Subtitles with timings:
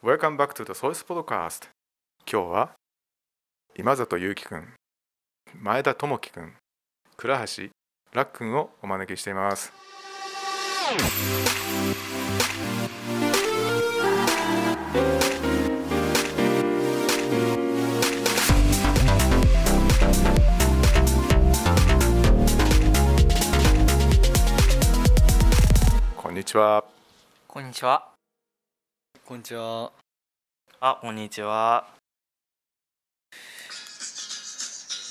[0.00, 1.70] Welcome back to the Source Podcast.
[2.24, 2.70] 今日は
[3.76, 4.68] 今里祐樹くん
[5.60, 6.52] 前田智樹くん
[7.16, 7.64] 倉橋
[8.12, 9.72] 楽くんをお招きしています。
[26.16, 26.84] こんにちは。
[27.48, 28.17] こんにちは。
[29.28, 29.92] こんにちは。
[30.80, 31.84] あ、こんにちは。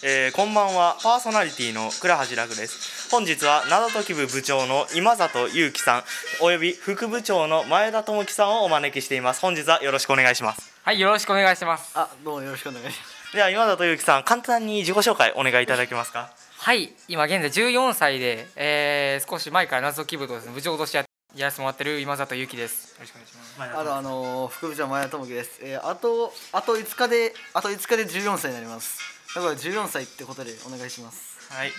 [0.03, 0.97] えー、こんばんは。
[1.03, 3.11] パーソナリティの倉橋楽です。
[3.11, 6.03] 本日は灘時部部長の今里祐樹さん、
[6.41, 9.41] および副部長の前田智樹さんをお招きしています。
[9.41, 10.73] 本日はよろしくお願いします。
[10.81, 11.91] はい、よろしくお願いします。
[11.93, 13.33] あ、どうもよろしくお願いします。
[13.35, 16.33] では今里祐樹さん、簡単に自己紹介お願いいただけますか？
[16.57, 21.06] はい、今現在14歳で、えー、少し前から謎解き部とですね、部長としてやや
[21.43, 22.93] らせてもらってる今里ゆきです。
[22.93, 23.77] よろしくお願いします。
[23.79, 25.59] あのあの副部長前田智樹です。
[25.61, 28.99] えー、あとあと5日であと5日で14歳になります。
[29.35, 31.53] だから14歳ってことでお願いします。
[31.53, 31.71] はい。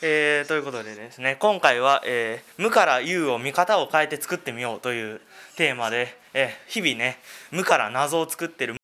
[0.00, 5.20] えー、ということでですね今回は、えー無から有を見方を変えて作ってみよう」という
[5.56, 7.18] テーマで、えー日々ね
[7.50, 8.76] 無から謎を作ってる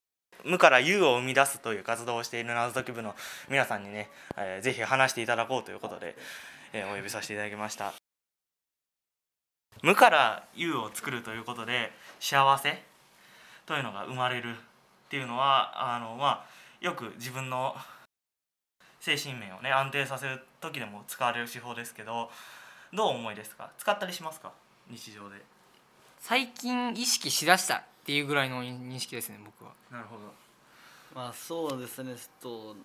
[0.42, 3.14] 無から有を生み出すという活動をしている謎解き部の
[3.48, 6.16] 皆さんにね、えーぜひ話していただこうということで、
[6.72, 8.03] えーお呼びさせていただきました
[9.84, 12.82] 無から有を作るということで幸せ
[13.66, 14.54] というのが生まれるっ
[15.10, 16.46] ていうのはあのまあ
[16.80, 17.76] よく自分の
[19.00, 22.30] 精神面をね安定させる時でも使われる手法ですけど
[22.94, 23.72] どうお思いですか？
[23.76, 24.52] 使ったりしますか？
[24.88, 25.36] 日常で
[26.19, 29.72] 最近意識しだしたっていうぐらいの認識ですね、僕は。
[29.92, 30.32] なるほど
[31.14, 32.14] まあそうですね。
[32.14, 32.76] ちょっと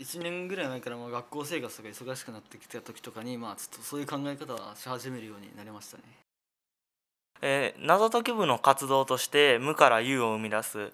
[0.00, 6.02] 1年ぐらい前からまあ学校生活とか忙しくなってきた時とかにまあちょっとそういう考え方はし始めるようになりましたね。
[7.42, 10.92] えー謎解き部の活動として無から有を生み出す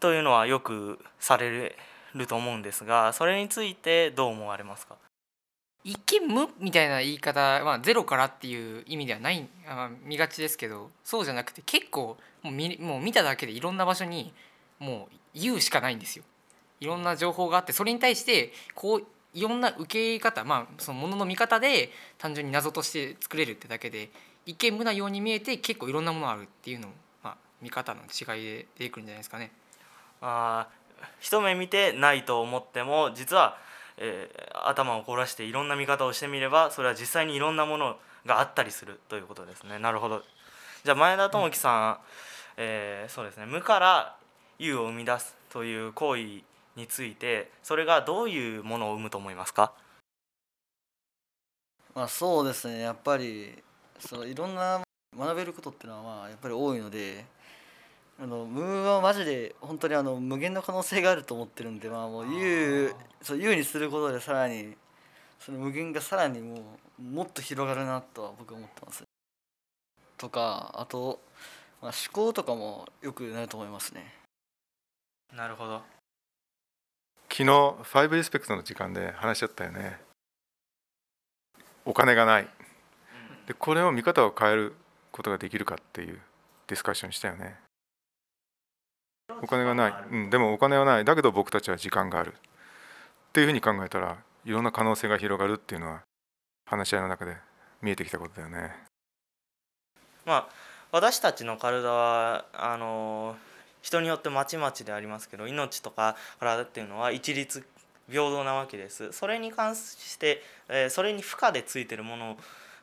[0.00, 1.76] というのはよくされ
[2.14, 4.96] ると思うんですがそれについてどう思われますか？
[5.84, 14.32] 一見無みたいな言い方、まあ、ゼロからっていう意味ではないあ見がちですけどそうじゃなくて結構もう見もう見ただけでいろんな場所に
[14.78, 16.24] もう言うしかないんですよ。
[16.80, 24.10] いろんな情報があってそれに対してこういろんな受け方まあそのものの見方で単純に謎として作れるってだけで
[24.48, 29.52] 一見無なように見えて結構いろんなものあるっていうのも、まあ、見方の違いで出てくるんじゃないですかね。
[30.22, 33.58] あー一目見てないと思っても実は、
[33.98, 39.78] えー頭を凝らしていろんな見方をしてみればそれは実際にいろんなものがあったりするということですね。
[39.78, 40.22] なるほど。
[40.82, 41.98] じゃあ前田智樹さん、
[42.56, 43.44] えーそうですね。
[43.44, 44.16] 無から
[44.58, 46.22] 有を生み出すという行為
[46.74, 49.74] についてそれがどういうものを生むと思いますか？
[51.94, 52.80] まあそうですね。
[52.80, 53.62] やっぱり
[53.98, 54.80] そのいろんな
[55.16, 57.24] 学べることっていうのはまあやっぱり多いので。
[58.20, 62.92] あの無はマジで本当にあの無限の可能性があると思ってるんでまあもう有
[63.22, 64.74] そう有にすることでさらに
[65.38, 66.62] その無限がさらにも
[66.98, 69.04] うもっと広がるなとは僕は思ってます。
[70.16, 71.20] とかあと、
[71.80, 74.12] まあ、思考とかもよくなると思いますね。
[75.32, 75.82] なるほど。
[77.30, 80.00] 昨日5リスペクトの時間で話し合ったよね。
[81.84, 82.48] お金がない
[83.48, 84.74] でこれを見方を変える
[85.10, 86.18] ことができるかっていう
[86.66, 87.56] ディスカッションしたよね。
[89.42, 91.04] お金がない、うん、でもお金はない。
[91.06, 92.34] だけど僕たちは時間がある。
[92.34, 96.02] っていうふうに考えたらいろんな可能性が広がるっていうのは
[96.66, 97.38] 話し合いの中で
[97.80, 98.70] 見えてきたことだよね。
[100.26, 100.48] まあ
[100.92, 103.34] 私たちの体はあの
[103.80, 107.66] 人によってまちまちでありますけど命とか体っていうのは一律
[108.10, 109.12] 平等なわけです。
[109.12, 112.36] それに関して、えそれに負荷でついてるもの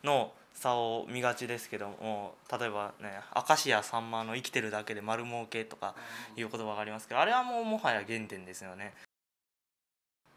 [0.04, 5.94] の差を見がちですけども例えばね明石家さんまの「生きてるだけで丸儲け」とか
[6.36, 8.94] いう言葉がありますけどあれはもうもはや原点ですよね。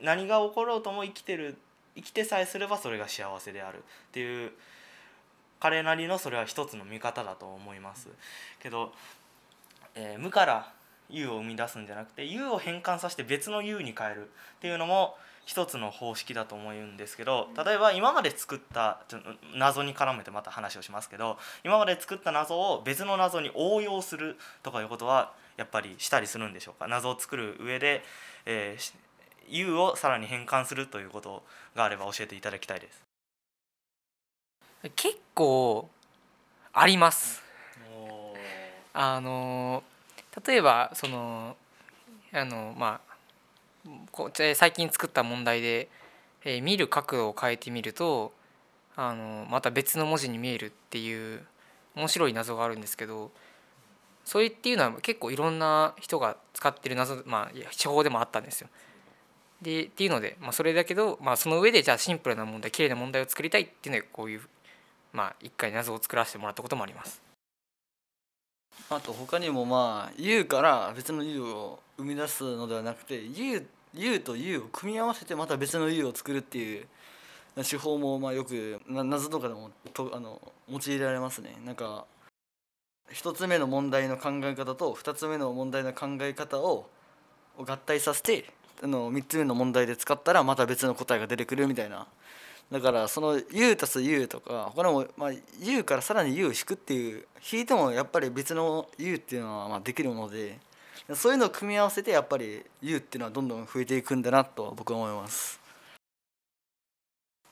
[0.00, 1.56] 何が起ころうとも生きてる
[1.96, 3.78] 生きてさえすればそれが幸せである。
[3.78, 4.52] っていう
[5.60, 8.08] 彼なりのそれは一つの見方だと思います。
[8.60, 8.92] けど、
[9.94, 10.72] えー無から
[11.10, 14.24] 有を生み出すんじゃなくて有を変換させて別の有に変えるっ
[14.60, 15.16] ていうのも
[15.46, 19.18] 一つの方式だと思うんですけど例えば今まで作ったちょ
[19.54, 26.86] 謎に絡めてまた話をしますけど今まで作った謎を別の謎に応用するとかいうことはやっぱりしたりするんでしょうか？
[26.86, 28.02] 謎を作る上で、
[28.44, 28.92] えーし
[29.50, 31.42] 有をさらに変換するということ
[31.74, 33.02] があれば教えていただきたいです。
[34.94, 35.88] 結構
[36.74, 37.42] あります。
[38.92, 39.82] あの
[40.46, 41.56] 例えばその
[42.32, 43.00] あのま
[43.86, 45.88] あこ最近作った問題で、
[46.44, 48.32] えー見る角度を変えてみると
[48.96, 51.40] あのまた別の文字に見えるっていう
[51.94, 53.30] 面白い謎があるんですけど
[54.24, 58.68] それっていうのは結構いろんな人が使ってる謎、まあ、手法でもあったんですよ。
[59.62, 64.42] でっていうので、まあ、それだけど、まあ、その上でじゃあシンプルな問題綺麗な問題を作りたいっていうのでこういう、
[65.12, 67.22] まあ、一回謎を作らせてもらったこともあります。
[68.90, 76.86] あと他にもまあ U から別の U を生み出すのではなくて U, U と U を組み合わせてまた別の U を作るっていう
[77.68, 80.40] 手法もまあよく謎とかでもとあの
[80.70, 81.56] 用いられますね。
[81.64, 82.06] なんか
[83.10, 86.88] 一つ目の問題の考え方と二つ目の問題の考え方を
[87.58, 88.46] 合体させて
[88.82, 92.06] あの三つ目の問題で使ったらまた別の答えが出てくるみたいな
[92.70, 95.30] だからその U 足す U とか他にも、まあ、
[95.60, 100.58] U からさらに U を引くっていう引いてもやっぱり別の U っていうのはまあできるもので
[101.14, 105.58] そういうのを組み合わせてやっぱり U っていうのはどんどん増えていくんだなと僕は思います。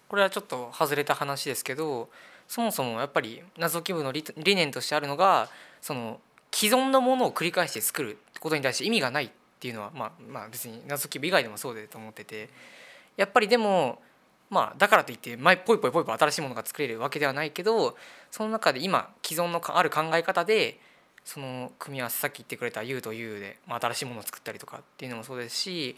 [0.09, 2.09] これはちょっと外れた話ですけど
[2.47, 5.49] そもそもやっぱり謎解き部の理理念としてあるのが
[5.81, 6.21] その
[6.53, 12.51] 既存のものを繰り返して作るってことに対して意味がないっていうのはまあまあ別に謎解き部以外でもそうだと思ってて
[13.17, 14.01] やっぱりでも
[14.51, 17.97] まあだからといって前ポイポイポイポイ新しいものが作れるわけではないけど
[18.31, 20.79] その中で今既存のある考え方で
[21.25, 25.97] その組み合わせさっき言ってくれた U と U で、まあ、新しいものを作ったりとかっていうのもそうですし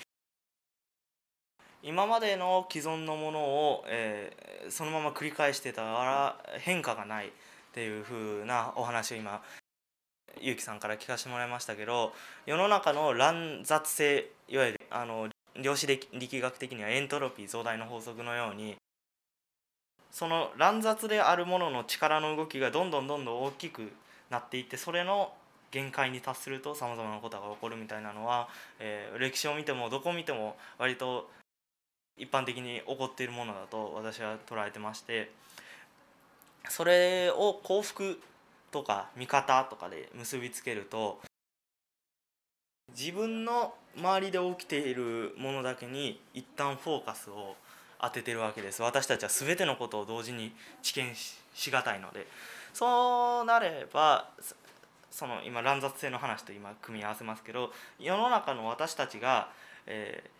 [1.82, 7.30] 今までの既存のものを、えーそのまま繰り返してたら変化がないっ
[7.72, 9.42] ていう風なお話を今
[10.40, 12.12] ゆうきさんから聞かせてもらいましたけど
[12.46, 15.28] 世の中の乱雑性いわゆるあの
[15.62, 18.76] 量子力学的にはエントロピー増大の法則のように
[20.10, 23.92] その乱雑であるものの力の動きがどんどんどんどん大きく
[24.30, 25.32] なっていってそれの
[25.70, 31.28] 限界に達するとさまざまなことが起こるみたいなのは、えー歴史を見てもどこ見ても割と
[32.16, 35.30] 一般的に起こっているものだと私は捉えてまして
[36.68, 38.18] それを幸福
[38.70, 41.20] とか見方とかで結びつけると
[42.96, 47.56] 自分の周りで起きているものだけに一旦フォーカスを
[48.00, 48.82] 当ててるわけです。
[48.82, 50.52] 私たちは全てのことを同時に
[50.82, 52.26] 知見ししがたいので。
[52.74, 54.28] そうなれば
[55.10, 59.50] その今乱雑性の話と今組み合わせますけど世の中の私たちが、
[59.86, 60.38] えー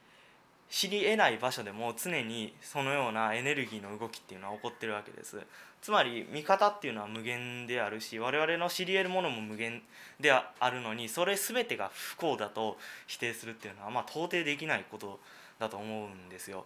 [0.71, 5.41] 知り得ない場所でも常にそのようなエネルギーの動きっていうのは起こってるわけです。
[5.81, 9.83] つまり見方っていうのは無限であるし我々の知り得るものも無限
[10.21, 12.77] であるのにそれ全てが不幸だと
[13.07, 15.21] 否定するっていうのはまあ到底できないこと
[15.59, 16.65] だと思うんですよ、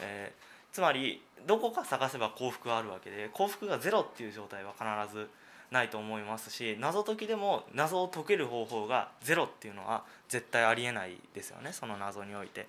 [0.00, 5.28] えーつまりどこか探せば幸福があるわけで幸福がゼロっていう状態は必ず
[5.70, 12.66] ないと思いますし謎解きでも謎を解ける方法がゼロっていうのは絶対ありえないですよねその謎において。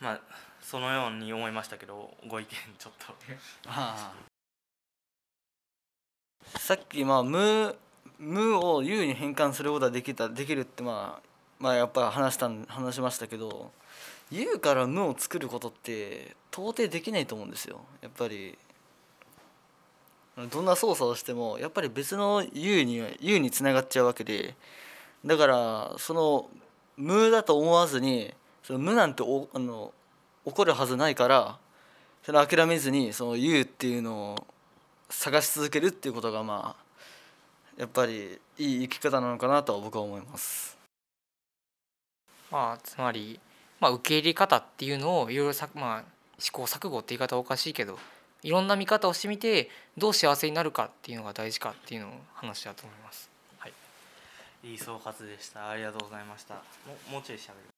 [0.00, 0.20] まあ
[0.64, 3.14] そのように思いましたけどご意見ちょっと。
[6.58, 7.76] さっきまあ無
[8.18, 11.28] 無を有に変換することができたできるってまあ
[11.58, 13.72] まあやっぱ話したん話しましたけど
[14.30, 17.80] 有から無を作ることって到底できないと思うんですよ。
[18.00, 18.58] やっぱり。
[20.50, 24.56] どんな操作をしてもやっぱり別の有に有につながっちゃうわけで。
[25.24, 26.50] だからその
[26.96, 28.34] 無だと思わずに
[28.64, 29.92] その無なんておあの
[30.44, 31.58] 起こるはずないから
[32.22, 34.46] それ諦めずにその有っていうのを
[35.10, 36.84] 探し続けるっていうことがまあ
[37.78, 40.76] やっぱりいい生き方なのかなとは僕は思います。
[42.50, 43.40] まあつまり、
[43.80, 46.04] まあ、受け入れ方っていうのをいろいろさ、まあ、
[46.38, 47.98] 試行錯誤って言い方はおかしいけど
[48.42, 49.68] いろんな見方をしてみて
[49.98, 53.28] どう幸せになるかっていうのが大事かっていうのを話だと思います。
[53.58, 53.72] はい、
[54.62, 56.60] いい総括でしたありがとうございましたも
[57.10, 57.73] もうちょいしゃべる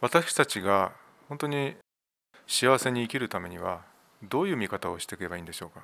[0.00, 0.92] 私たちが
[1.28, 1.74] 本当に
[2.46, 3.82] 幸せに生きるためには
[4.22, 5.80] どういう見方をしていけばいいんでしょうか？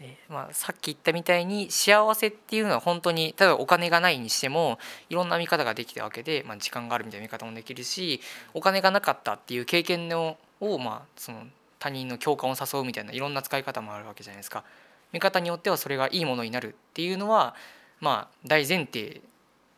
[0.00, 4.78] でまあ、さっき言ったみたいに幸せっていうのは本当に例えばお金がないにしても
[5.08, 8.20] いろんな見方ができたわけで、まあ、時間があるみたいな見方もできるし
[8.54, 11.44] お金がなかったっていう経験のを、まあ、その
[11.78, 14.64] 他人の共感を誘うみたいないろんな使い方もあるわけじゃないですか。
[15.12, 17.54] 見方によってはそれがいいものになるっていうのは、
[18.00, 19.20] まあ、大前提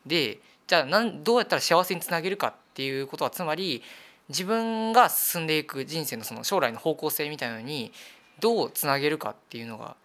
[0.07, 3.83] でじゃあなんどうやったら幸せにつなげるかっていうことはつまり
[4.29, 7.93] 自分が進んでいく人生のその将来の方向性みたいなのに
[8.41, 9.97] どうつなげるかっていうのが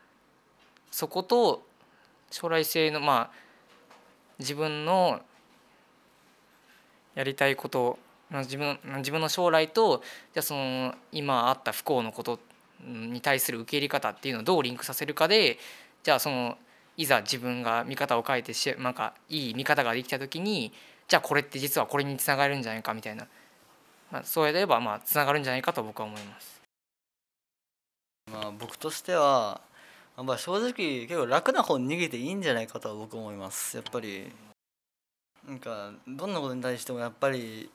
[0.92, 1.64] そこと
[2.30, 3.32] 将来性のまあ
[4.40, 5.22] 自分の
[7.16, 7.98] やりたいこと
[8.32, 10.02] 自分自分の将来と
[10.34, 12.40] じゃあその今あった不幸のこと
[12.86, 15.58] に対する受け入れ方っていうのをどうリンクさせるかで
[16.04, 16.58] じゃあその
[16.98, 20.72] いざ自分が見方を変えてしなんかいい見方ができた時に
[21.08, 23.28] じゃあこれって実はこれにつながるんじゃないかみたいな、
[24.12, 26.62] まあ、そうやればまあつながるんじゃないかと僕は思います。
[28.32, 29.62] まあ、僕としては
[30.18, 30.72] やっぱ正直
[31.08, 33.76] 結構楽な方に逃げていいんじゃないかとは僕思います。
[33.78, 34.32] やっぱり。
[35.48, 37.70] なんかどんなことに対してもやっぱり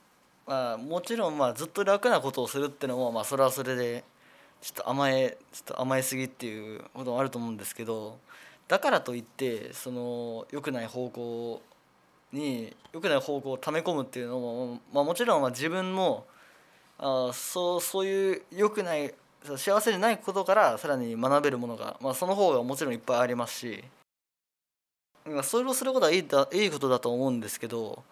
[0.47, 4.05] まあもちろんまあずっと楽なことをするっていうのもまあそれはそれで
[4.61, 8.19] ちょっと甘えちょっと甘えすぎっていうこともあると思うんですけど
[8.69, 11.63] だからといってその良くない方向
[12.33, 16.27] に良くない方向を溜め込むっていうのも、まあ、もちろんまあ自分も
[16.99, 19.15] あそうそういう良くない
[19.57, 23.85] 幸せでないことからさらに学べるものが、まあ、その方がもちろんいっぱいありますし
[25.25, 28.03] まあそれをすることはいいだいいことだと思うんですけど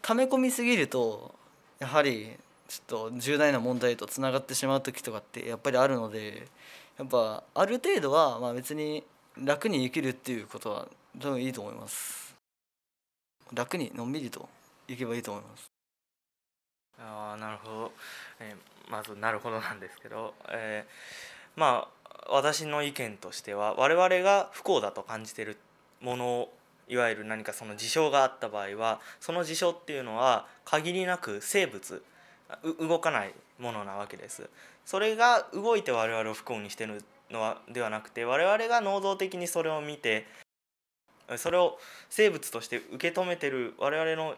[0.00, 1.34] 溜め込みすぎると
[1.78, 2.32] やはり
[2.68, 6.48] ちょっと重大な問題とつながってしまう時とかってやっぱりあるので
[6.98, 9.04] やっぱある程度はまあ別に
[9.38, 12.34] 楽に生きるっていうことは多分いいと思います。
[13.52, 14.48] 楽にのんびりと
[14.88, 15.66] いけばいいと思います。
[16.98, 17.92] あーなるほど、
[18.40, 25.56] えーまずなるほどなんですけど、えーまあ私の意見としては我々が不幸だと感じている
[26.00, 26.52] ものを
[26.88, 32.02] いわゆる何かその事象があった場合はその事象っていうのは限りなく生物
[32.80, 34.48] う動かないものなわけです。
[34.84, 40.26] それが動いて我々を不幸にしてるのではなくて我々が能動的にそれを見て
[41.36, 41.78] それを
[42.10, 44.36] 生物として受け止めてる我々の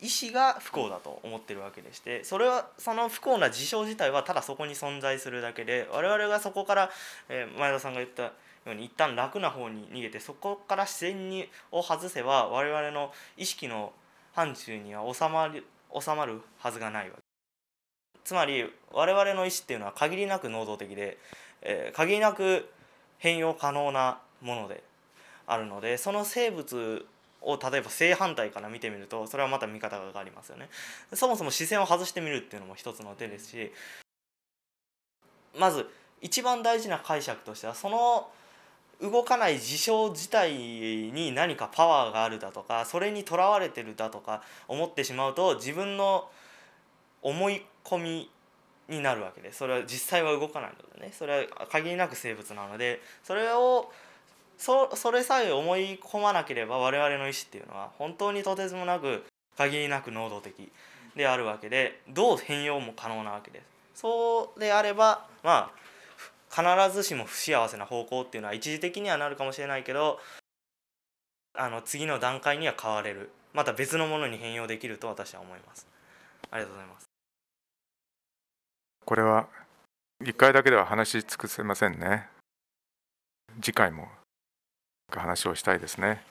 [0.00, 6.90] 意思が不幸だと思ってるわけでしてそれはその不幸な事象自体はただそこに存在するだけで我々がそこから、
[7.28, 8.32] え前田さんが言ったよ
[8.66, 13.92] うに一旦楽な方に逃げてそこから自然にを外せば我々の意識の
[14.34, 15.64] 範疇には収まる
[15.98, 17.22] 収まるはずがないわけ。
[18.24, 21.16] つまり我々の意思っていうのは限りなく能動的で、
[21.62, 22.68] えー限りなく
[23.18, 24.82] 変容可能なもので
[25.46, 27.04] あるのでその生物
[27.42, 30.68] を例えば正反対から見てみるとそれはまた見方が変わりますよね。
[31.14, 33.72] そもそも視線を外してみるっていうのも一つの手ですし
[35.56, 35.88] まず
[36.20, 38.28] 一番大事な解釈としてはその
[39.00, 46.28] 動かない事象自体に何かパワーがあるだとかそれにとらわれてるだとか思ってしまうと自分の
[47.22, 48.30] 思い込み
[48.88, 53.90] になるわけでそれは実際は動かないのでねそれは限りなく生物なのでそれを
[54.56, 59.24] そそれさえ思い込まなければ我々の意思っていうのは本当にとてつもなく
[59.56, 60.70] 限りなく能動的
[61.14, 64.00] であるわけでどう変容も可能なわけです。
[64.00, 65.88] そうであればまあ
[66.50, 70.18] 必ずしも不幸せな方向っていうのは一時的にはなるかもしれないけど
[71.54, 75.86] あの次の段階には変われるまた別のものに変容できると私は思います。
[76.50, 77.07] ありがとうございます。
[79.08, 79.46] これは
[80.22, 82.28] 1回だけでは話し尽くせませんね。
[83.62, 84.06] 次回も
[85.10, 86.22] 話をしたいですね。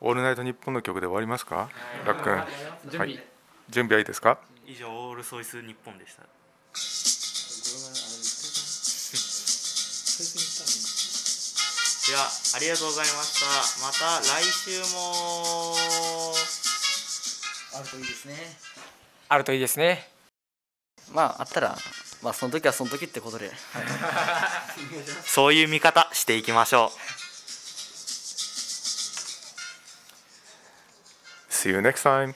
[0.00, 1.68] オールナイトニッポンの曲で終わりますか？
[2.06, 2.44] ラックン
[2.92, 3.24] 準備、はい。
[3.70, 4.38] 準備はいいですか？
[4.68, 6.22] 以上オールソイス日本でした。
[6.22, 6.28] で
[12.14, 13.46] はありがとうございました。
[13.84, 15.74] また来週も。
[17.74, 18.36] あるといいですね。
[19.28, 20.08] あるといいですね
[21.12, 21.76] まああったら
[22.22, 23.56] まあその時はその時ってことで、はい、
[25.24, 26.90] そういう見方していきましょう。
[31.50, 32.34] See you next time